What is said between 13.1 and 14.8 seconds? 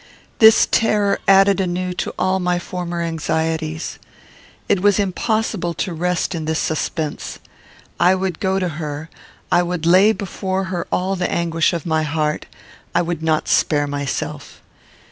not spare myself.